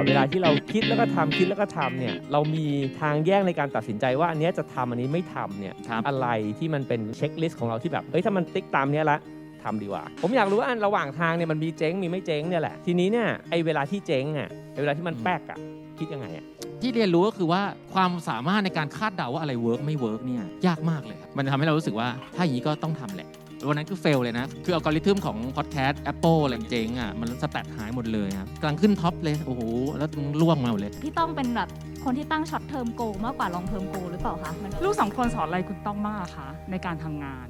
[0.00, 2.66] ตลอดเวลาที่เราคิดแล้วก็ทำคิดแล้วก็ทำเนี่ยเรามี
[3.00, 6.26] ทางแยกในการตัดสินใจว่าอันเนี้ยจะทำอันนี้ไม่ทำเนี่ยครับอะไร
[6.58, 9.18] ที่มันเป็น checklist ของเราที่แบบเอ้ยถ้ามันติ๊กตามเนี้ยละ
[9.62, 15.58] ทำดีกว่า ผมอยากรู้ว่าอันระหว่างทางเนี่ยมันมีเจ๊งมีไม่เจ๊งเนี่ยแหละ ทีนี้เนี่ยไอเวลาที่เจ๊งอะไอเวลาที่มันแป๊กอะ
[15.98, 16.44] คิดยังไงอะ
[16.80, 17.62] ที่เรียนรู้ก็คือว่า
[17.94, 23.28] ความสามารถในการคาดเดาว่าอะไร work ไม่ work เนี่ยยากมากเลยครับมันทำให้เรารู้สึกว่าถ้าอย่างนี้ก็ต้องทำแหละ
[23.68, 29.62] วันนั้นคือ fail เลยนะ คืออัลกอริทึมของพอดแคสต์ Apple อะไรเจ๊งอะ มัน stat หายหมดเลยครับกำลังขึ้น top เลย โอ้โห
[29.98, 30.08] แล้ว
[30.40, 31.68] ล่วงมาหมดเลย พี่ต้องเป็นแบบ
[32.04, 37.46] คนที่ตั้ง short-term goal มากกว่า long-term goal หรือเปล่าคะมันลูกสองคนสอนอะไรคุณต้องมากอะคะในการทำงาน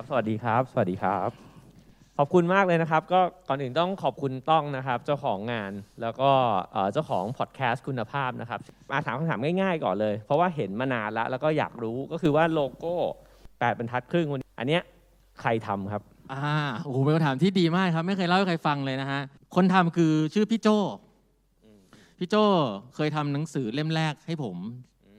[0.00, 1.30] ครับ สวัสดีครับ สวัสดีครับ
[2.18, 6.30] ขอบคุณมากเลยนะครับ ก็ก่อนอื่นต้องขอบคุณต้องนะครับ เจ้าของงานแล้วก็
[6.72, 12.94] เอ่อเจ้าของพอดแคสต์คุณภาพนะครับ มาถามคำถามง่ายๆก่อนเลย เพราะว่าเห็นมานานแล้วแล้วก็อยากรู้ก็คือว่าโลโก้
[13.60, 14.82] แปดบรรทัดครึ่งวันอันเนี้ย
[15.40, 19.20] ใครทำครับอ่าโอ้โหเป็นคำถามที่ดีมากครับ ไม่เคยเล่าให้ใครฟังเลยนะฮะ
[19.54, 20.68] คนทำคือชื่อพี่โจ
[22.18, 22.36] พี่โจ
[22.94, 24.56] เคยทำหนังสือเล่มแรกให้ผม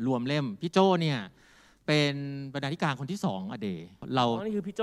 [0.08, 1.20] รวมเล่มพี่โจเนี่ย
[1.92, 2.16] เป็น
[2.54, 3.68] บรรณาธิการคนที่สองอะเด
[4.16, 4.82] เรา อ๋อนี่คือพี่โจ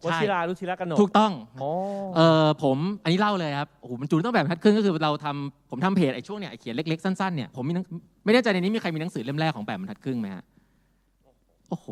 [0.00, 1.70] ใช่วชิรารุชิรกนกถูกต้องอ๋อ
[2.16, 7.84] เออผมอันนี้เล่าเลยครับโอ้โหมันจูนต้องแบบบรรทัดครึ่งก็คือเราทำผมทำเพจไอ้ช่วงเนี่ยไอ้เขียนเล็กๆสั้นๆเนี่ยผมมีหนัง
[8.24, 10.44] ไม่แน่ใจในนี้มีใครมีหนังสือเล่มแรกของแปดบรรทัดครึ่งไหมฮะ
[11.68, 11.86] โอ้โห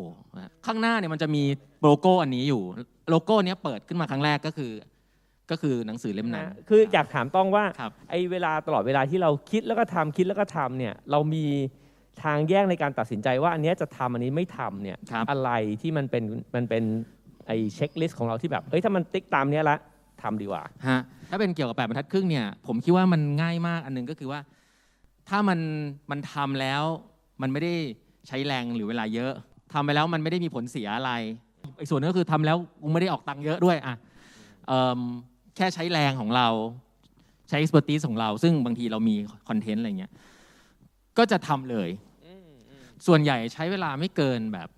[0.65, 1.43] ข้างหน้าเนี่ยมันจะมี
[1.81, 2.63] โลโก้อันนี้อยู่
[3.09, 4.71] โลโก้เนี้ยเปิดขึ้นมาครั้งแรกก็คือ
[5.51, 11.45] ก็คือหนังสือเล่มนั้น นะคืออยากถามต้องว่า ครับ ไอ้เวลาตลอดเวลาที่เราคิดแล้วก็ทำคิดแล้วก็ทำเนี่ย เรามี
[12.23, 16.23] ทางแยกในการตัดสินใจว่าอันเนี้ยจะทำอันนี้ไม่ทำเนี่ยครับ อะไรที่มันเป็น
[16.55, 16.83] มันเป็น
[17.47, 19.77] ไอ้เช็คลิสต์ของเราที่แบบเอ้ยถ้ามันติ๊กตามเนี้ยละ
[20.21, 20.99] ทำดีกว่า ฮะ
[21.29, 24.39] ถ้าเป็นเกี่ยวกับแปดบรรทัดครึ่งเนี่ยผมคิดว่ามันง่ายมากอันหนึงก็คือว่า
[25.29, 25.59] ถ้ามัน
[26.11, 26.83] มันทำแล้ว
[27.41, 27.73] มันไม่ได้
[28.27, 29.33] ใช้แรงหรือเวลาเยอะ
[29.73, 31.11] ทำไปแล้วมันไม่ได้มีผลเสียอะไร
[31.79, 33.95] อีกส่วนนึงก็คือทำแล้วกูไม่ได้ออกตังค์เยอะด้วยอะ
[34.67, 34.99] เอิ่ม
[35.55, 36.47] แค่ใช้แรงของเรา
[37.49, 39.15] ใช้ expertise ของเรา ซึ่งบางทีเรามี
[39.49, 40.11] คอนเทนต์อะไรเงี้ย
[41.17, 41.89] ก็จะทำเลย
[43.07, 44.69] ส่วนใหญ่ใช้เวลาไม่เกินแบบ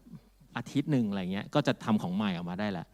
[0.57, 2.85] อาทิตย์หนึ่งอะไรเงี้ยก็จะทำของใหม่ออกมาได้แหละ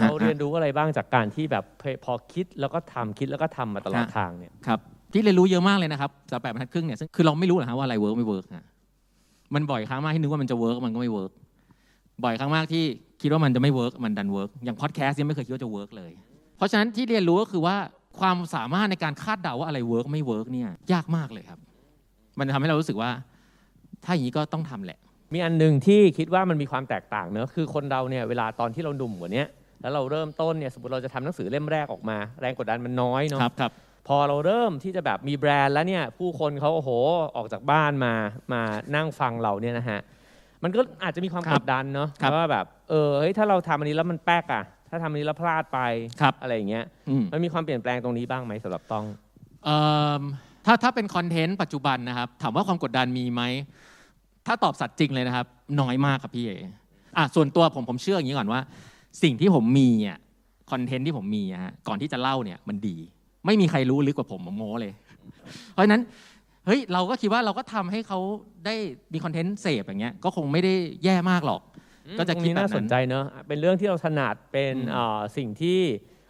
[0.00, 1.64] เราเรียนรู้อะไรบ้างจากการที่แบบ
[2.04, 4.78] พอคิดแล้วก็ทำคิดแล้วก็ทำมาตลอดฮะทางเนี่ยครับ
[5.12, 8.64] ที่เรียนรู้เยอะมากเลยนะครับจากแปดบรรทัดครึ่งเนี่ยซึ่งคือเราไม่รู้หรอกฮะว่าอะไรเวิร์กไม่เวิร์กฮะ
[9.54, 11.32] มันบ่อยครั้งมากที่นึกว่ามันจะเวิร์กมันก็ไม่เวิร์ก
[12.24, 12.84] บ่อยครั้งมากที่
[13.22, 16.10] คิดว่ามันจะไม่เวิร์กมันดันเวิร์กอย่างพอดแคสต์ยังไม่เคยคิดว่าจะเวิร์กเลย
[16.56, 17.76] เพราะฉะนั้นที่เรียนรู้ก็คือว่า
[18.18, 21.60] ความสามารถในการคาดเดาว่าอะไรเวิร์กไม่เวิร์กเนี่ยยากมากเลยครับ
[22.38, 23.10] มันทำให้เรารู้สึกว่า
[24.04, 24.98] ถ้าอย่างนี้ก็ต้องทำแหละ
[25.34, 29.48] มีอันหนึ่งที่คิดว่ามันมีความแตกต่างเนอะคือคนเราเนี่ยเวลาตอนที่เราหนุ่มกว่าเนี้ย
[29.82, 33.72] แล้วเราเริ่มต้นเนี่ยสมมติเราจะทำหนังสือเล่มแรกออกมา แรงกดดันมันน้อยเนาะครับครับ
[34.08, 36.90] พอเราเริ่มที่จะแบบมีแบรนด์แล้วเนี่ยผู้คนเขาโอ้โห
[37.36, 38.14] ออกจากบ้านมา
[38.52, 38.62] มา
[38.94, 40.00] นั่งฟังเราเนี่ยนะฮะ
[40.62, 45.80] มันก็อาจจะมีความครักบดดันเนาะครับว่าแบบเออเฮ้ยถ้าเราทำอันนี้แล้วมันแป๊กอะถ้าทำอันนี้แล้วพลาดไป
[46.20, 49.04] ครับอะไรอย่างเงี้ยอืมมันมีความเปลี่ยนแปลงตรงนี้บ้างไหมสำหรับต้อง
[49.64, 49.80] เอิ่
[50.20, 50.22] ม
[50.66, 53.42] ถ้าถ้าเป็นคอนเทนต์ปัจจุบันนะครับถามว่าความกดดันมีไหม
[54.46, 55.46] ถ้าตอบสัตย์จริงเลยนะครับ
[55.80, 56.52] น้อยมากครับพี่เอ
[57.16, 58.60] อะส่วนตัวผมผมเชื่ออย่างนี้ก่อนว่า
[59.22, 60.18] สิ่งที่ผมมีอะ
[60.70, 62.96] คอนเทนต์ที่ผมมีอะฮะก่อนที่จะเล่าเนี่ยมันดี
[63.46, 64.92] ไม่มีใครรู้ลึกกว่าผมผมโม้เลย
[65.72, 66.02] เพราะฉะนั้น
[66.66, 68.18] เฮ้ยเราก็คิดว่าเราก็ทำให้เขา
[68.66, 68.74] ได้
[69.12, 70.74] มีคอนเทนต์เสพอย่างเงี้ยก็คงไม่ได้
[71.04, 71.60] แย่มากหรอก
[72.18, 75.80] ก็จะตรงคิดนี้แบบน่าสนใจเนอะเป็นเรื่องที่เราถนัดเป็นอืมเอ่อสิ่งที่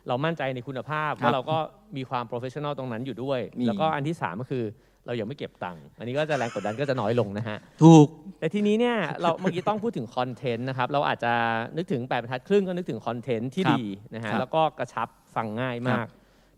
[0.08, 1.56] เรามั่นใจในคุณภาพครับแล้วเราก็
[1.96, 4.64] มีความ professional ตรงนั้นอยู่ด้วยมีแล้วก็อันที่สามก็คือ
[5.06, 8.06] เรายังไม่เก็บตังค์อันนี้ก็จะแรงกดดันก็จะน้อยลงนะฮะ ถูก
[8.38, 11.32] แต่ทีนี้เนี่ยเราเมื่อกี้ต้องพูดถึงคอนเทนต์นะครับ เราอาจจะ
[11.76, 16.06] นึกถึงแปดบรรทัดครึ่งก็นึกถึงคอนเทนต์ที่ครับดีนะฮะ ครับแล้วก็กระชับฟังง่ายมาก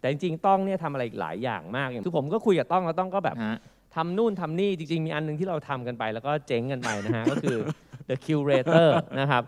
[0.00, 3.58] แต่จริงๆต้องเนี่ยทำอะไรอีกหลายอย่างมากอย่างคือผมก็คุยกับต้องแล้วต้องก็แบบฮะ
[3.94, 7.56] ทำนู่นทำนี่จริงๆ มีอันหนึงที่เราทำกันไปแล้วก็เจ๊งกันไปนะฮะ ก็คือ
[8.08, 8.88] the curator
[9.20, 9.42] นะครับ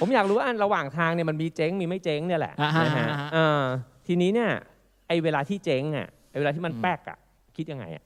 [0.00, 3.62] ผมอยากรู้ว่าอันระหว่างทางเนี่ยมันมีเจ๊งมีไม่เจ๊งเนี่ยแหละอ่าฮะนะฮะอ่าฮะอ่า
[4.06, 4.50] ทีนี้เนี่ย
[5.08, 7.18] ไอเวลาที่เจ๊งอะไอเวลาที่มันอืมแป๊กอะ
[7.56, 8.02] คิดยังไงอะ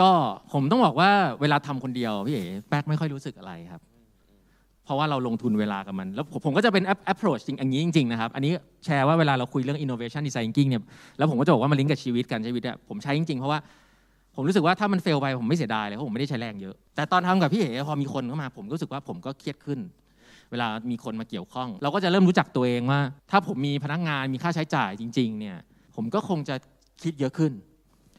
[0.00, 0.10] ก็
[0.52, 1.10] ผมต้องบอกว่า
[1.40, 3.82] เวลาทำคนเดียวพี่เอ๋แป๊กไม่ค่อยรู้สึกอะไรครับ
[4.84, 8.52] เพราะว่าเราลงทุนเวลากับมัน แล้วผมก็จะเป็น approach จริงอย่างนี้จริงๆนะครับ อันนี้
[8.84, 10.82] แชร์ว่าเวลาเราคุยเรื่อง innovation design thinking เนี่ย
[11.18, 13.58] แล้วผมก็จะบอกว่ามันลิงก์กับชีวิตการใช้ชีวิตเนี่ยผมใช้จริงๆ เพราะว่า
[14.36, 19.78] ผมรู้สึกว่าถ้ามันเฟลไปผมไม่เสียดายเลยเพราะผมไม่ได้ใช้แรงเยอะแต่ตอนทำกับพี่เอ๋พอมีคนเข้ามา ผมรู้สึกว่าผมก็เครียดขึ้น
[20.50, 23.00] เวลามีคนมาเกี่ยวข้อง เราก็จะเริ่มรู้จักตัวเองว่า
[23.30, 25.56] ถ้าผมมีพนักงานมีค่าใช้จ่ายจริง ๆ เนี่ย
[25.96, 26.54] ผมก็คงจะ
[27.02, 27.52] คิดเยอะขึ้น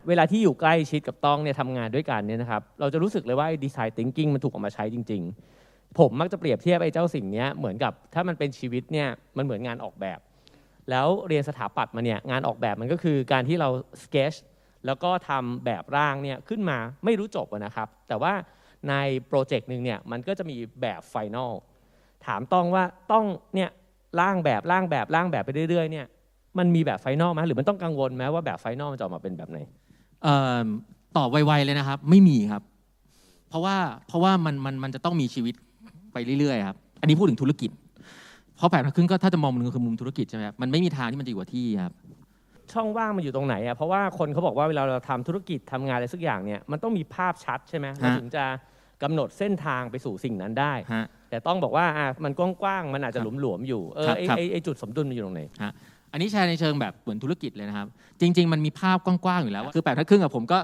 [0.07, 5.21] เวลาที่อยู่ใกล้ชิดกับต้องเนี่ยทำงานด้วยกันเนี่ยนะครับเราจะรู้สึกเลยว่าดีไซน์ thinking มันถูกออกมาใช้จริง
[5.59, 9.07] ๆ ผมมักจะเปรียบเทียบไอ้เจ้าสิ่งนี้เหมือนกับถ้ามันเป็นชีวิตเนี่ย
[9.37, 10.19] มันเหมือนงานออกแบบ
[10.89, 13.69] แล้วเรียนสถาปัตย์มาเนี่ยงานออกแบบมันก็คือการที่เรา
[14.03, 14.33] สเกจ
[14.85, 18.33] แล้วก็ทำแบบร่างเนี่ยขึ้นมาไม่รู้จบนะครับ แต่ว่า
[18.89, 18.93] ใน
[19.27, 21.51] โปรเจกต์หนึ่งเนี่ยมันก็จะมีแบบ final
[22.25, 23.25] ถามต้องว่าต้อง
[23.55, 23.69] เนี่ย
[24.19, 26.05] ร่างแบบร่างแบบร่างแบบไปเรื่อยๆเนี่ย
[26.57, 29.59] มันมีแบบ final ไหมหรือมันต้องกังวลไหมว่าแบบ final มันจะออกมาเป็นแบบไหน
[31.17, 32.63] ตอบไวๆเลยนะครับ ไม่มีครับ
[33.49, 33.75] เพราะว่า
[34.07, 35.55] เพราะว่ามันมันมันจะต้องมีชีวิต
[36.13, 37.69] ไปเรื่อยๆครับอันนี้พูดถึงธุรกิจ
[38.55, 41.93] เพราะแปดพันครึ่งก็ถ้าจะมองมันก็คือมุมธุรกิจใช่ไหมครับมันไม่มีทางที่มันจะอยู่กับที่ครับ
[42.73, 48.43] ช่องว่างมันอยู่ตรงไหนอะเพราะว่าคนเขาบอกว่าเวลาเราทำธุรกิจทำงานอะไรสักอย่างเนี่ยมันต้องมีภาพชัดใช่ไหมเราถึงจะ
[49.03, 55.41] กำหนดเส้นทางไปสู่สิ่งนั้นได้ ฮะ แต่ต้องบอกว่าอะมันกว้างๆมันอาจจะครับหลวมๆอยู่เออครับไอ้ครับ ไอ้ไอ้จุดสมดุลมันอยู่ตรงไหน
[56.13, 57.87] อันนี้แชร์ในเชิงแบบเหมือนธุรกิจเลยนะครับ
[58.21, 60.57] จริง ๆ มันมีภาพกว้างๆอยู่แล้วคือแปดทัดครึ่งกับผมก็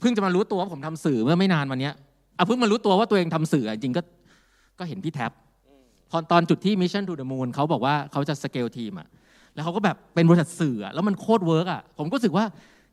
[0.00, 1.90] เพิ่งจะมารู้ตัวว่าผมทำสื่อเมื่อไม่นานวันนี้
[2.38, 4.02] อะเพิ่งมารู้ตัวว่าตัวเองทำสื่อจริงก็
[4.78, 5.32] ก็เห็นพี่แท็ป
[6.10, 9.08] พอตอนจุดที่ Mission to the Moon เขาบอกว่าเขาจะสเกลทีมอะ
[9.54, 12.44] แล้วเขาก็แบบเป็นบริษัทสื่อแล้วมันโคตรเวิร์กอะผมก็รู้สึกว่า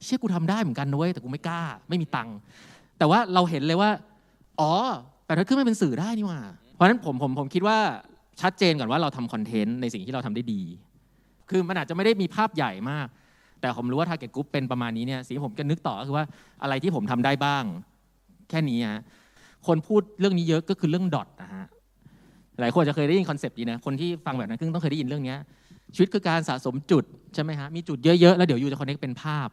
[0.04, 2.36] เชื่อกูทำได้เหมือนกันนะเว้ยแต่กูไม่กล้า ไม่มีตังค์
[2.98, 3.90] แต่ว่าเราเห็นเลยว่า
[4.60, 4.72] อ๋อ
[5.26, 6.40] แปดบรรทัดครึ่งแม่งเป็นสื่อได้นี่หว่า
[6.74, 7.78] เพราะฉะนั้นผมผมผมคิดว่า
[8.42, 10.62] ชัดเจนก่อนว่าเราทำคอนเทนต์ในสิ่งที่เราทำได้ดี
[11.50, 13.08] คือมันอาจจะไม่ได้มีภาพใหญ่มาก
[13.62, 16.26] แต่ผมรู้ว่า target group เป็นประมาณนี้เนี่ยสิ่งที่ผมจะนึกต่อก็คือว่า
[16.64, 17.64] อะไรที่ผมทำได้บ้าง
[18.50, 19.02] แค่นี้ฮะ
[19.68, 21.66] คนพูดเรื่องนี้เยอะก็คือเรื่อง dot นะฮะ
[22.60, 25.36] หลายคนจะเคยได้ยินคอนเซปต์นี้นะคนที่ฟังแปดบรรทัดครึ่งต้องเคยได้ยินเรื่องนี้
[25.96, 27.04] ชีวิตคือการสะสมจุด
[27.34, 29.50] ใช่ไหมฮะมีจุดเยอะๆแล้วเดี๋ยวยูจะคอนเน c t เป็นภาพ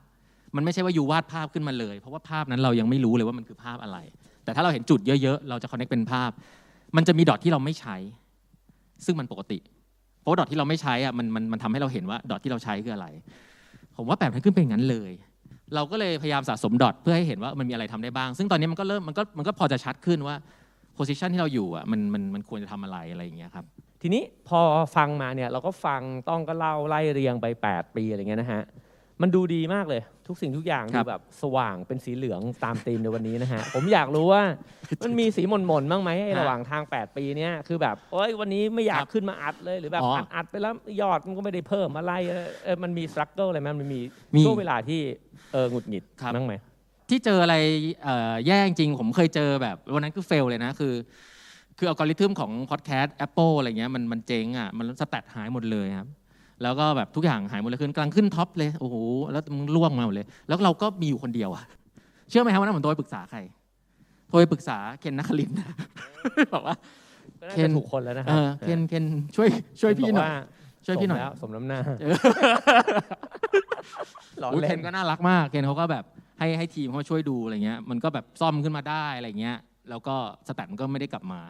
[0.56, 3.98] มันไม่ใช่ว่า you วาดภาพขึ้นมาเลย เพราะว่าภาพนั้นเรายังไม่รู้เลยว่ามันคือภาพอะไร
[4.44, 6.30] แต่ถ้าเราเห็นจุดเยอะๆเราจะคอนเน c t เป็นภาพ
[6.96, 7.96] มันจะมี dot ที่เราไม่ใช้
[9.04, 9.58] ซึ่งมันปกติ
[10.22, 13.06] เพราะดอทที่เราไม่ใช้อะมันมันมันทำให้เราเห็นว่าดอทที่เราใช้คืออะไร
[13.96, 15.12] ผมว่าแปดพันขึ้นเป็นอย่างนั้นเลย
[15.74, 20.36] เราก็เลยพยายามสะสมดอทเพื่อให้เห็นว่ามันมีอะไรทำได้บ้าง ซึ่งตอนนี้มันก็เริ่มมันก็มันก็พอจะชัดขึ้นว่า
[20.94, 23.64] โพสิชันที่เราอยู่อะมันมันมันควรจะทำอะไรอะไรอย่างเงี้ยครับ
[24.02, 24.60] ทีนี้พอ
[24.96, 28.62] ฟังมาเนี่ยเราก็ฟังต้องก็เล่าไล่เรียงไป 8 ปีอะไรเงี้ยนะฮะ
[29.20, 34.42] มันดูดีมากเลย ทุกสิ่งทุกอย่างครัดูบ แบบสว่างเป็นสีเหลืองตามธีมในวันนี้นะฮะ ผมอยากรู้ว่า
[35.04, 44.00] มันมีสีหม่นๆบ้างไหมไอ้ระหว่างทาง 8 ปีเนี้ยคือแบบโอ้ยวันนี้ไม่อยากขึ้นมาอัดเลยหรือแบบอ๋ออัดอัดไปแล้วยอดมันก็ไม่ได้เพิ่มอะไรเออเออมันมี struggle อะไรไหมมันมี
[44.34, 45.00] มีช่วงเวลาที่
[45.52, 46.54] เออหงุดหงิดครับ บ้างไหม
[47.10, 47.56] ที่เจออะไร
[48.02, 50.94] เอ่อแย่จริงๆผมเคยเจอแบบวันนั้นคือ fail เลยนะคือ
[51.78, 56.08] คืออัลกอริทึมของพอดแคสต์ Apple อะไรเงี้ยมันมันเจ๊งอะมัน stat หายหมดเลยครับ
[56.62, 58.96] แล้วก็แบบทุกอย่างหายหมดเลยขึ้นกำลังขึ้นท็อปเลยโอ้โห
[59.32, 61.64] แล้วมึงร่วงมาหมดเลย แล้วเราก็มีอยู่คนเดียวอะ
[62.28, 63.38] เชื่อไหมครับวันนั้นผมโทรไปปรึกษาใคร
[64.28, 65.56] โทรไปปรึกษาเคนนักคลินทร์
[66.54, 66.76] บอกว่า
[67.40, 69.04] ก็น่าเคนจะถูกคนแล้วนะคเอรับอเคนเคน
[69.36, 69.48] ช่วย
[69.80, 70.32] ช่วยพี่หน่อยบกา
[70.86, 72.16] ช่วยพี่หน่อยสมแล้วสมน้ำหน้าเออ
[74.40, 76.04] หล่ออุ๊ยเล่เคนนก็น่ารักมากเคนเขาก็แบบ
[76.38, 79.56] ให้ให้ทีมเขาช่วยดูอะไรเงี้ย มันก็แบบซ่อมขึ้นมาได้อะไรเงี้ย
[79.90, 80.14] แล้วก็
[80.48, 81.40] สแตทมันก็ไม่ได้กลับมา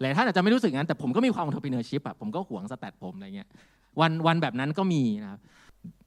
[0.00, 3.48] หลายท่านอาจจะไม่รู้สึกงั้นแต่ผมก็มีความ entrepreneurship อะผมก็หวงสแตทผมอะไรเงี้ย
[4.00, 5.40] วันวันแบบนั้นก็มีนะครับ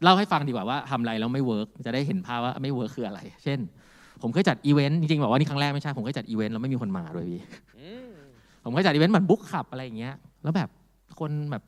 [0.04, 3.60] เล่าให้ฟังดีกว่าว่าทำอะไรแล้วไม่เวิร์กจะได้เห็นภาพว่าไม่เวิร์กคืออะไร เช่น
[4.22, 7.42] ผมเคยจัดอีเวนต์จริงๆบอกว่านี่ครั้งแรกไม่ใช่ผมเคยจัดอีเวนต์แล้วไม่มีคนมาด้วยพี่
[7.80, 8.12] อืม
[8.64, 10.14] ผมเคยจัดอีเวนต์เหมือน book club อะไรอย่างเงี้ย
[10.44, 10.70] แล้วแบบ
[11.20, 11.64] คนแบบ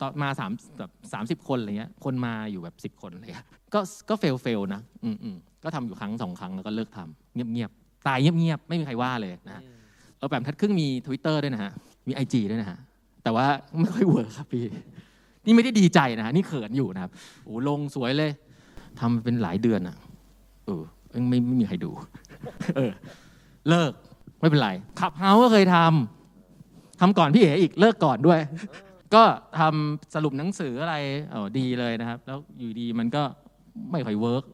[0.00, 9.62] ตอนมาสามแบบสามสิบคนอะไรเงี้ย คนมาอยู่แบบสิบคนอะไรเลยก็ก็ fail fail นะอืมอืมก็ทำอยู่ครั้งสองครั้งแล้วก็เลิกทำเงียบเงียบๆตายเงียบเงียบๆไม่มีใครว่าเลยนะฮะ
[10.18, 11.72] เออแปดบรรทัดครึ่งมี Twitter ด้วยนะฮะ
[12.08, 12.78] มี IG ด้วยนะฮะ
[13.22, 13.46] แต่ว่า
[13.80, 14.64] ไม่ค่อยเวิร์คครับพี่
[15.46, 17.10] นี่ไม่ได้ดีใจนะฮะนี่เขินอยู่นะครับ
[17.44, 18.30] โอ้ลงสวยเลย
[19.00, 19.96] ทำเป็นหลายเดือนอะ
[20.66, 20.82] เออ
[21.28, 21.90] ไม่ไม่มีใครดู
[22.76, 22.92] เออ
[23.68, 23.92] เลิก
[24.40, 28.40] ไม่เป็นไร Clubhouse ก็เคยทำทำก่อนพี่เอ๋อีกเลิกก่อนด้วย
[29.14, 29.22] ก็
[29.58, 30.96] ทำสรุปหนังสืออะไร
[31.30, 33.22] เออดีเลยนะครับ แล้วอยู่ดีมันก็
[33.92, 34.44] ไม่ค่อยเวิร์ก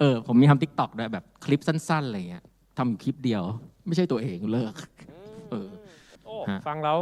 [0.00, 2.44] เออ ผมมีทำ TikTok ด้วยแบบคลิปสั้นๆอะไรเงี้ย
[2.78, 3.42] ทำอยู่คลิปเดียว
[3.86, 4.74] ไม่ใช่ตัวเองเลิก
[5.50, 5.68] เออ
[6.24, 6.98] โอ้ฮะฟังแล้ว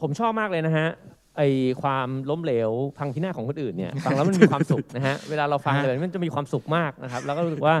[0.00, 0.88] ผมชอบมากเลยนะฮะ
[1.36, 1.42] ไอ
[1.82, 7.74] ความล้มเหลวพังพินาศของคนอื่นเนี่ยฟังแล้วมันมีความสุขนะฮะเวลาเราฟังอะไรแบบนี้มันจะมีความสุขมากนะครับ แล้วก็รู้สึกว่า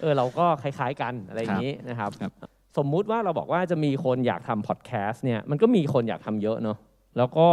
[0.00, 2.32] เออเราก็คล้ายๆกันอะไรอย่างนี้นะครับครับ
[2.78, 6.78] สมมุติว่าเราบอกว่าจะมีคนอยากทำพอดแคสต์เนี่ยมันก็มีคนอยากทำเยอะเนาะ
[7.18, 7.46] แล้วก็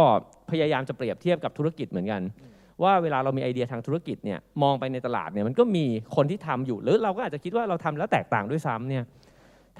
[0.50, 2.22] พยายามจะเปรียบเทียบกับธุรกิจเหมือนกัน
[2.82, 5.84] ว่าเวลาเรามีไอเดียทางธุรกิจเนี่ยมองไปในตลาดเนี่ยมันก็มี
[6.16, 9.04] คนที่ทำอยู่หรือเราก็อาจจะคิดว่าเราทำแล้วแตกต่างด้วยซ้ำเนี่ย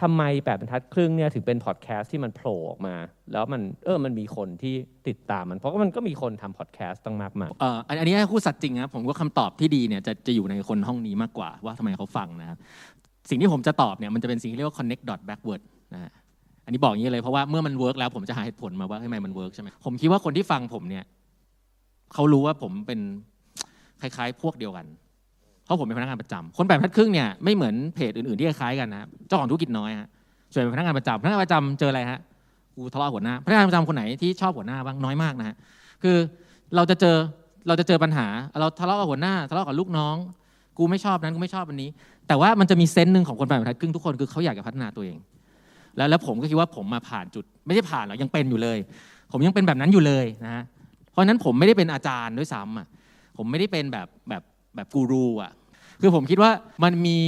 [0.02, 2.94] ทำไมแปดบรรทัดครึ่งเนี่ยถึงเป็นพอดแคสต์ที่มันโผล่ออกมา
[3.32, 4.74] แล้วมันเออมันมีคนที่
[5.08, 12.58] ติดตามมัน เพราะว่ามันก็มีคนทำพอดแคสต์ตั้งมากมายเอ่ออันนี้ให้พูดสัตย์จริงนะผมว่าคำตอบที่ดีเนี่ยจะจะอยู่ในคนห้องนี้มากกว่า ว่าทำไมเขาฟังนะครับ
[13.30, 15.62] สิ่งที่ผมจะตอบเนี่ยมันจะเป็นสิ่งที่เรียกว่า connect dot backward
[15.94, 16.12] นะฮะ
[16.64, 21.04] อันนี้บอกอย่างนี้เลยเพราะว่าเมื่อมันเวิร์กแล้วผมจะหาเหตุผลมาว่าทำไมมันเวิร์กใช่ไหมผมคิดว่าคนที่ฟังผมเนี่ย
[22.12, 23.00] เขารู้ว่าผมเป็น
[24.00, 24.86] คล้ายๆ พวกเดียวกัน
[25.64, 30.09] เพราะผมเป็นพนักงานประจำคนแปดพันครึ่งเนี่ยไม่เหมือนเพจอื่นๆที่คล้ายกันนะครับเจ้าของธุรกิจน้อยฮะ
[30.52, 32.21] ส่วนเป็นพนักงานประจำพนักงานประจำเจออะไรฮะ
[32.76, 35.56] กูทะเลาะกับหัวหน้าพนักงานประจำคนไหนที่ชอบหัวหน้าบ้างน้อยมากนะฮะ
[36.02, 36.16] คือ
[36.76, 37.16] เราจะเจอ
[37.68, 38.26] เราจะเจอปัญหา
[38.61, 40.16] เราทะเลาะกับหัวหน้าทะเลาะกับลูกน้อง
[40.78, 41.90] กูไม่ชอบนั้นกูไม่ชอบอันนี้
[42.28, 45.18] แต่ว่ามันจะมีเซนส์หนึ่งของคนแปลกประเทศครึ่งทุกคนคือเขาอยากจะพัฒนาตัวเอง
[45.97, 48.78] แล้วแล้วผมก็คิดว่าผมมาผ่านจุด ไม่ใช่ผ่านหรอกยังเป็นอยู่เลย
[49.33, 50.64] ผมยังเป็นแบบนั้นอยู่เลยนะฮะ
[51.11, 52.87] เพราะฉะนั้นผมไม่ได้เป็นอาจารย์ด้วยซ้ำอะ
[53.38, 54.42] ผมไม่ได้เป็นแบบแบบ
[54.74, 55.52] แบบกูรูอะ
[56.00, 56.50] คือผมคิดว่า
[56.84, 57.18] มันมี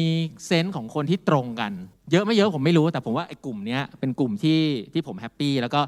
[0.47, 1.73] เซนส์ของคนที่ตรงกัน
[2.11, 4.61] เยอะไม่เยอะผมไม่รู้แต่ผมว่าไอ้กลุ่มเนี้ยเป็นกลุ่มที่
[4.93, 5.81] ที่ผมแฮปปี้แล้วก็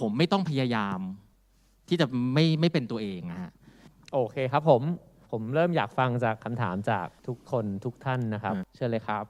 [0.00, 0.98] ผมไม่ต้องพยายาม
[1.88, 3.52] ที่จะไม่ไม่เป็นตัวเองนะฮะ
[4.12, 4.82] โอเคครับผม
[5.30, 9.24] ผมเริ่มอยากฟังจากคำถามจากทุกคนทุกท่านนะครับอืมเชิญเลยครับ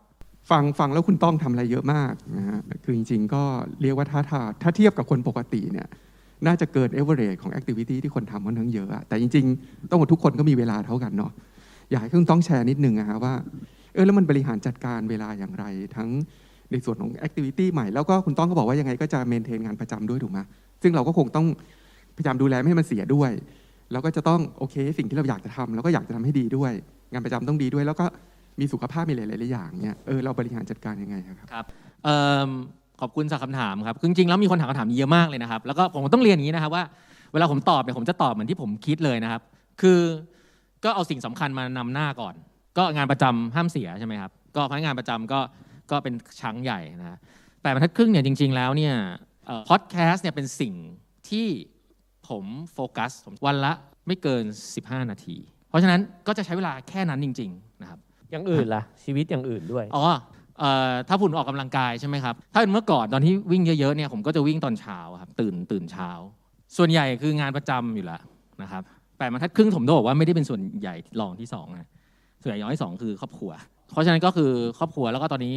[0.50, 3.42] ฟังฟังแล้วคุณต้องทำอะไรเยอะมากนะฮะคือจริง ๆ ก็
[3.82, 5.86] เรียกว่าถ้าถ้าถ้าเทียบกับคนปกติเนี่ย
[6.46, 11.32] น่าจะเกิน average ของ activity ที่คนทำค่อนข้างเยอะอะแต่จริง ๆ ต้องบอกทุกคนก็มีเวลาเท่ากันเนาะ
[11.90, 13.34] อยากให้คุณต้องแชร์นิดนึงอะฮะว่า
[13.94, 15.64] เออแล้วมันบริหารจัดการเวลาอย่างไร
[15.96, 16.08] ทั้ง
[16.70, 20.38] ในส่วนของ activity ใหม่แล้วก็คุณต้องก็บอกว่ายังไงก็จะ maintain งานประจำด้วยถูกไหม
[20.82, 21.46] ซึ่งเราก็คงต้อง
[22.16, 23.30] พยายามดูแลไม่ให้มันเสียด้วย
[23.92, 26.72] แล้วก็จะต้องโอเคสิ่งที่เราอยากจะทำเราก็อยากจะทำให้ดีด้วย
[27.12, 28.06] งานประจำต้องดีด้วย แล้วก็
[28.60, 31.66] มีสุขภาพมีหลายๆอย่างเนี่ยเออเราบริหารจัดการยังไงครับครับ
[33.00, 36.84] ขอบคุณสำหรับคำถามครับจริงๆแล้วมีคนถามคำถามเยอะมากเลยนะครับ แล้วก็ผมต้องเรียนอย่างนี้นะครับว่า
[37.32, 39.42] เวลาผมตอบเนี่ยผมจะตอบเหมือนที่ผมคิดเลยนะครับ
[39.80, 40.00] คือ
[40.86, 42.34] ก็เอาสิ่งสำคัญมานำหน้าก่อน
[42.78, 45.40] ก็งานประจำห้ามเสียใช่ไหมครับก็พนักงานประจำก็
[45.90, 47.18] ก็เป็นช้างใหญ่นะฮะ
[47.62, 48.94] แปดบรรทัดครึ่งเนี่ยจริง ๆ แล้วเนี่ย
[49.68, 50.74] พอดแคสต์เนี่ยเป็นสิ่ง
[51.28, 51.46] ที่
[52.28, 53.12] ผมโฟกัส
[53.46, 53.72] วันละ
[54.06, 54.44] ไม่เกิน
[54.76, 55.36] 15 นาที
[55.68, 57.98] เพราะฉะนั้นก็จะใช้เวลาแค่นั้นจริง ๆ นะครับ
[58.30, 60.04] อย่างอื่นล่ะ ชีวิตอย่างอื่นด้วยอ๋อ
[60.58, 66.10] เอ่อถ้าผุนออกกำลังกายใช่ไหมครับ ถ้าเป็นเมื่อก่อนตอนที่วิ่งเยอะๆเนี่ยผมก็จะวิ่งตอนเช้าครับตื่นตื่นเช้า
[66.76, 68.20] ส่วนใหญ่คืองานประจำอยู่แล้ว
[68.62, 68.82] นะครับ
[69.18, 71.88] แปดบรรทัดครึ่งผมต้องบอกว่าไม่ได้เป็นส่วนใหญ่รองที่สองนะ
[72.40, 73.50] ส่วนใหญ่รองที่สองคือครอบครัว
[73.92, 75.56] เพราะฉะนั้นก็คือครอบครัวแล้วก็ตอนนี้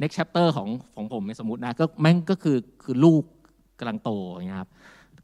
[0.00, 3.22] next chapter ของของผมในสมมตินะก็แม่งก็คือคือลูก
[3.78, 4.70] กำลังโตอย่างเงี้ยครับ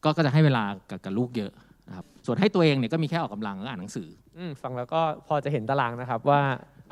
[0.04, 1.52] ก็ก็จะให้เวลากับกับลูกเยอะ
[1.88, 4.08] นะครับส่วนให้ตัวเองเนี่ยก็มีแค่ออกกำลังแล้วก็อ่านหนังสือ
[4.38, 6.40] อืมฟังแล้วก็พอจะเห็นตารางนะครับว่า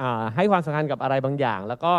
[0.01, 1.93] อ่าให้ความสำคัญกับอะไรบางอย่าง แล้วก็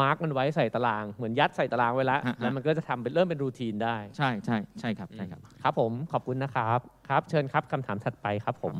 [0.00, 8.74] มาร์กมันไว้ใส่ตาราง เหมือนยัดใส่ตารางไว้แล้วฮะแล้วมันก็จะทำเป็นเริ่มเป็นรูทีนได้ ใช่ใช่ใช่ครับใช่ครับ ครับผมขอบคุณนะครับ ครับเชิญครับคำถามถัดไปครับผม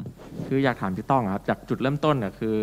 [0.48, 2.56] คืออยากถามพี่ต้องอะครับจากจุดเริ่มต้นน่ะคือ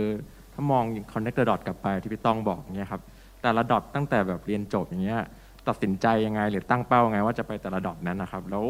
[0.53, 3.01] ถ้ามอง connect the dot กลับไปที่พี่ต้องบอกเนี่ยครับ
[3.41, 5.21] แต่ละดอทตั้งแต่แบบเรียนจบอย่างเงี้ย
[5.67, 8.65] ตัดสินใจยังไงหรือตั้งเป้ายังไงว่าจะไปแต่ละดอทนั้นนะครับ แล้ว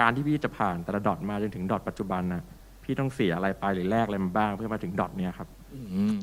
[0.00, 2.42] การที่พี่จะผ่านแต่ละดอทมาจนถึงดอทปัจจุบันน่ะ
[2.84, 5.48] พี่ต้องเสียอะไรไปหรือแลกอะไรมาบ้างเพื่อมาถึงดอทเนี้ยครับ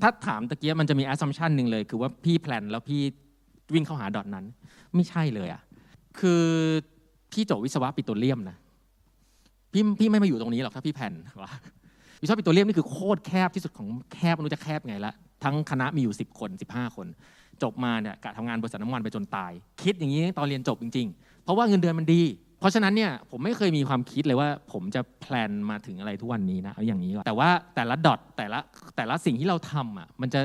[0.02, 3.02] ถ้าถามตะเกียบมันจะมี assumption หนึ่งเลย คือว่าพี่แพลนแล้วพี่
[3.74, 4.46] วิ่งเข้าหาดอทนั้น
[4.96, 5.62] ไม่ใช่เลยอะ
[6.20, 6.44] คือ
[7.32, 8.58] พี่จบวิศวะปิโตรเลียมนะ
[9.74, 11.52] พี่พี่ไม่มาอยู่ตรงนี้หรอกถ้าพี่แพนว่า
[12.22, 17.08] วิศวะปิโตรเลียมนี่คือโคตรแคบที่สุดของแคบม่รู้จะแคบไงละทั้งคณะมีอยู่ 10 คน 15 คน
[17.64, 19.52] จบมาเนี่ยกะทำงานบริษัทน้ำมันไปจนตาย
[19.84, 22.22] คิดอย่างนี้ตอนเรียนจบจริง ๆ เพราะว่าเงินเดือนมันดี
[22.64, 28.60] เพราะฉะนั้นเนี่ยผมไม่เคยมีความคิดเลยว่า ผมจะแพลนมาถึงอะไรทุกวันนี้นะเอาอย่างนี้ก่อนแต่ว่าแต่ละดอทแต่ละ
[28.96, 30.42] แต่ละสิ่งที่เราทำอะมันจะ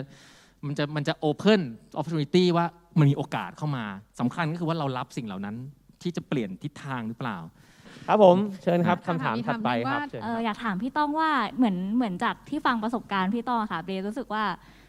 [0.67, 1.61] มันจะมันจะ open
[1.99, 2.67] opportunity ว่า
[2.99, 3.85] มันมีโอกาสเข้ามา
[4.21, 5.57] สำคัญก็คือว่าเรารับสิ่งเหล่านั้น
[6.03, 7.37] ที่จะเปลี่ยนทิศทางหรือเปล่า
[8.09, 14.45] ครับผมเชิญครับคำคำถาถามมอีกถัดไปคำหนึ่งครับว่าเชิญเอคอรับอยากถามพี่ต้องว่าเหมือนเหมือนจากที่ฟังประสบการณ์พี่ต้องอะค่ะเบรรู้สึกว่า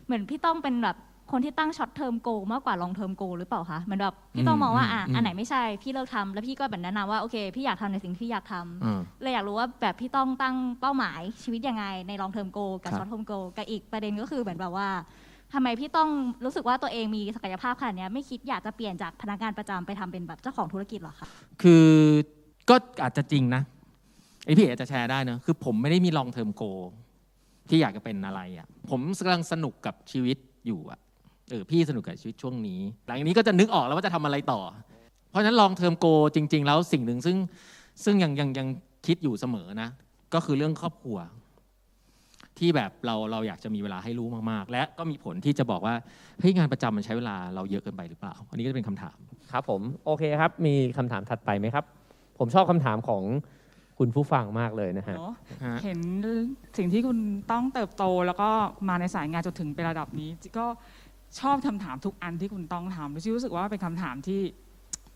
[0.05, 0.97] เหมือนพี่ต้องเป็นแบบ
[1.31, 13.23] คนที่ตั้ง short term goal มากกว่า long term goal หรือเปล่าคะเหมือนแบบพี่ต้องมองว่าอะอืมอันไหนไม่ใช่พี่เลิกทำแล้วพี่ก็แบบแนะนำว่าโอเคพี่อยากทำในสิ่งที่พี่อยากทำอืมเลยอยากรู้ว่าแบบพี่ต้องตั้งเป้าหมายชีวิตยังไงใน long term goal กับครับ short term
[13.27, 14.89] goal กับอีกประเด็นก็คือเหมือนแบบว่า
[15.53, 16.09] ทำไมพี่ต้อง
[16.45, 21.27] รู้สึกว่าตัวเองมีศักยภาพขนาดเนี้ยไม่คิดอยากจะเปลี่ยนจากพนักงานประจำไปทำเป็นแบบเจ้าของธุรกิจเหรอคะ
[21.61, 21.87] คือ
[22.69, 23.61] ก็อาจจะจริงนะ
[24.45, 26.63] ไอพี่เอ๋จะแชร์ได้เนอะคือผมไม่ได้มี long term goal
[27.69, 30.99] ที่อยากจะเป็นอะไรอะผมกำลังสนุกกับชีวิตอยู่อะ
[31.49, 34.61] เออพี่สนุกกับชีวิตช่วงนี้ หลังจากนี้ก็จะนึกออกแล้วว่าจะทำอะไรต่อ
[35.31, 37.37] เพราะฉะนั้นลองเทอมโกจริง ๆ แล้วสิ่งหนึ่งซึ่ง
[38.03, 38.67] ซึ่งยังยังยัง
[39.05, 39.89] คิดอยู่เสมอนะ
[40.33, 41.17] ก็คือเรื่องครอบครัว
[42.57, 45.95] ที่แบบเราเราอยากจะมีเวลาให้ลูกมากๆ และก็มีผลที่จะบอกว่า
[46.39, 49.17] เฮ้ยงานประจำมันใช้เวลาเราเยอะเกินไปหรือเปล่า อันนี้ก็จะเป็นคำถาม
[49.51, 51.85] ครับผมโอเคครับ มีคำถามถัดไปไหมครับ
[52.39, 53.23] ผมชอบคำถามของ
[53.99, 55.33] คุณผู้ฟังมากเลยนะฮะเนอะ
[55.65, 55.99] ฮะ เห็น
[56.77, 57.17] สิ่งที่คุณ
[57.51, 58.49] ต้องเติบโตแล้วก็
[58.89, 60.65] มาในสายงานจนถึงเป็นระดับนี้จิก็
[61.39, 64.41] ชอบคำถามทุกอันที่คุณต้องทำจิรู้สึกว่าเป็นคำถามที่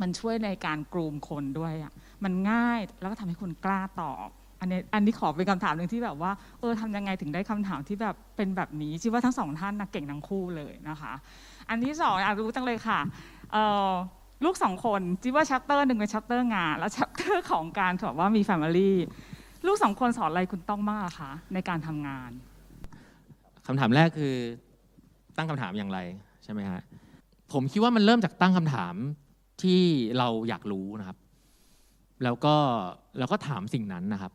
[0.02, 1.94] มันช่วยในการกรูมคนด้วยอะ
[2.24, 4.28] มันง่ายแล้วก็ทำให้คุณกล้าตอบ
[4.60, 11.14] อันนี้อันนี้ขอเป็นคำถามหนึ่งที่แบบว่า เออทำยังไงถึงได้คำถามที่แบบเป็นแบบนี้จิว่าทั้งสองท่านนะเก่งทั้งคู่เลยนะคะ
[11.70, 13.00] อันที่สองอยากรู้จังเลยค่ะ
[13.52, 13.92] เออ
[14.46, 18.98] ลูกสองคนจิว่า chapter หนึ่งเป็น chapter งาน แล้ว chapter ของการแบบว่ามี family
[19.66, 22.32] ลูกสองคนสอนอะไรคุณต้องมากอะคะในการทำงาน
[23.66, 24.36] คำถามแรกคือ
[25.38, 26.00] ตั้งคำถามอย่างไร
[26.44, 26.82] ใช่ไหมฮะ
[27.54, 28.96] ผมคิดว่ามันเริ่มจากตั้งคำถาม
[29.64, 29.82] ที่
[30.18, 31.18] เราอยากรู้นะครับ
[32.24, 32.56] แล้วก็
[33.20, 34.32] แล้วก็ถามสิ่งนั้นนะครับ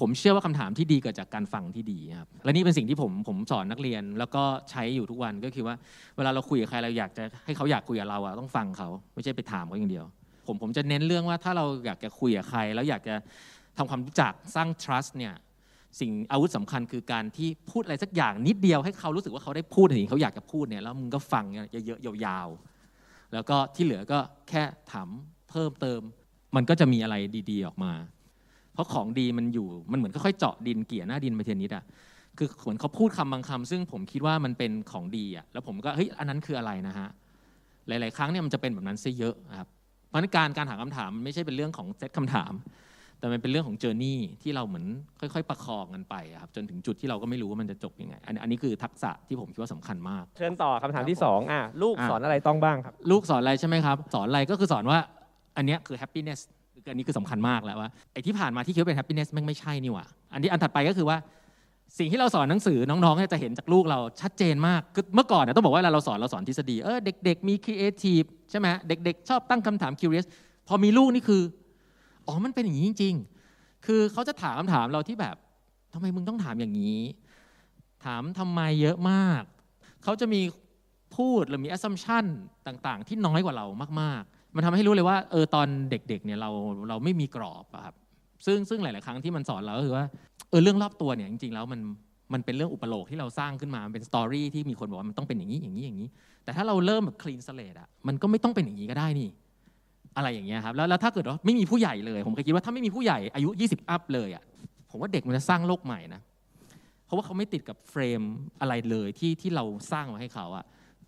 [0.00, 5.74] ผมเชื่อว่าคำถามที่ดีเกิดจากการฟังที่ดีครับและนี่เป็นสิ่งที่ผมผมสอนนักเรียน แล้วก็ใช้อยู่ทุกวันก็คือว่า
[6.16, 10.04] เวลาเราคุยกับใครเราอยากจะให้เขาอยากคุยกับเราอะต้องฟังเขาไม่ใช่ไปถามเขาอย่างเดียว
[10.46, 13.14] ผมผมจะเน้นเรื่องว่าถ้าเราอยากจะคุยกับใคร แล้วอยากจะ
[13.76, 15.34] ทำความรู้จักสร้าง trust เนี่ย
[16.00, 21.44] สิ่งอาวุธสำคัญคือการที่พูดอะไรสักอย่างนิดเดียวให้เขารู้สึกว่าเขาได้พูดในสิ่งที่เขาอยากจะพูดเนี่ยแล้วมึงก็ฟัง
[21.86, 24.62] เยอะๆยาวๆ แล้วก็ที่เหลือก็แค่
[24.92, 25.08] ถาม
[25.50, 26.00] เพิ่มเติม
[26.56, 27.14] มันก็จะมีอะไร
[27.50, 27.92] ดีๆออกมา
[28.72, 31.84] เพราะของดีมันอยู่มันเหมือนค่อยๆเจาะดินเกี่ยหน้าดินไปเทียนิดอะ
[32.38, 37.08] คือเหมือนเขาพูดคำบางคำซึ่งผมคิดว่ามันเป็นของดีอะแล้วผมก็เฮ้ยอันนั้นคืออะไรนะฮะ
[37.88, 39.68] หลาย ๆ ครั้งเนี่ยมันจะเป็นแบบนั้นซะเยอะครับ
[40.08, 42.52] เพราะนั้นการการถามคำถามมันไม่ใช่เป็นเรื่องของเซตคำถาม
[43.18, 44.86] แต่มันเป็นเรื่องของเจอร์นี่ที่เราเหมือน
[45.20, 54.98] ค่อยๆ ประคองกันไปอะครับจนถึงจุดที่เราก็ไม่รู้ว่ามันจะจบยังไงอันอันนี้คือทักษะที่ผมคิดว่าสำคัญมาก เชิญต่อคำถามที่สองอะลูกอะ สอนอะไรต้องบ้างครับ ลูกสอนอะไรใช่ไหมครับ สอนอะไรก็คือสอนว่า
[55.56, 56.40] อันเนี้ยคือ happiness
[56.84, 61.18] คืออันนี้คือสำคัญมากแล้วว่าไอ้ที่ผ่านมาที่คิดว่าเป็น happiness แม่งไม่ใช่นี่หว่าอันที่อันถัดไปก็คือว่า
[61.98, 70.26] สิ่งที่เราสอนหนังสือน้องๆเนี่ยจะเห็นจากลูกเราชัดเจนมากคือเมื่อก่อนเนี่ยต้องบอกว่าเวลาเราสอนเราสอนทฤษฎีเออเด็ก ๆ มี creative ใช่ไหมเด็ก ๆ ชอบตั้งคำถาม curious
[70.68, 71.42] พอมีลูกนี่คือ
[72.26, 73.14] อ๋อมันเป็นอย่างนี้จริง
[73.50, 75.36] ๆ คือเขาจะถามถามเราที่แบบ
[75.92, 77.00] ทำไมมึงต้องถามอย่างนี้
[78.04, 79.42] ถามทำไมเยอะมาก
[80.02, 80.40] เขาจะมี
[81.16, 82.24] พูดหรือมี assumption
[82.66, 83.66] ต่างๆ ที่น้อยกว่าเรา
[84.00, 86.50] มากๆ มันทำให้รู้เลยว่าเออตอนเด็ก ๆ เนี่ยเรา
[86.88, 87.94] เราไม่มีกรอบอะครับ
[88.46, 90.04] ซึ่งซึ่งหลาย ๆ ครั้งที่มันสอนเราก็คือว่า
[90.50, 91.80] เออเรื่องรอบตัวเนี่ยจริง ๆ แล้วมัน
[92.32, 96.08] มันเป็นเรื่องอุปโลกที่เราสร้างขึ้นมา มันเป็นสตอรี่ที่มีคนบอกว่ามันต้องเป็นอย่างนี้อย่างนี้อย่างนี้
[96.44, 99.28] แต่ถ้าเราเริ่มแบบ clean slate อะมันก็ไม่ต้องเป็นอย่างนี้ก็ได้นี่
[100.16, 104.42] อะไรอย่างเงี้ยครับแล้วแล้วถ้าเกิดว่าไม่มีผู้ใหญ่เลย ผมเคยคิดว่าถ้าไม่มีผู้ใหญ่อายุ 20 อัพเลยอะ
[104.90, 106.20] ผมว่าเด็กมันจะสร้างโลกใหม่นะ
[107.06, 108.22] เพราะว่าเขาไม่ติดกับเฟรม
[108.60, 110.64] อะไรเลยที่ที่เราสร้างมาให้เขาอะ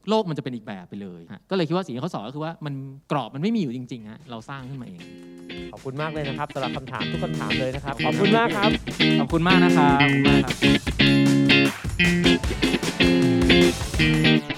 [0.09, 2.75] โลกมันจะเป็นอีกแบบไปเลยฮะก็เลยคิดว่าสิ่งที่เขาสอนก็คือว่ามัน
[3.13, 5.01] กรอบมันไม่มีอยู่จริงๆฮะเราสร้างขึ้นมาเอง
[5.73, 8.71] ขอบคุณมากเลยนะครับสำหรับคำถามทุกคำถามเลยนะครับ ขอบคุณมากครับ
[9.21, 10.53] ขอบคุณมากนะครับขอบคุณมากครั
[14.55, 14.58] บ